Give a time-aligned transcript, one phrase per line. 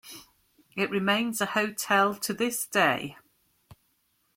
[0.75, 3.17] It remains a hotel to this day.